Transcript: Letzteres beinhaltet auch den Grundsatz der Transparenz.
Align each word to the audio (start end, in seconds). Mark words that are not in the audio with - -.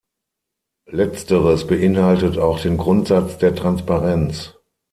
Letzteres 0.89 1.67
beinhaltet 1.67 2.39
auch 2.39 2.59
den 2.59 2.75
Grundsatz 2.79 3.37
der 3.37 3.53
Transparenz. 3.53 4.55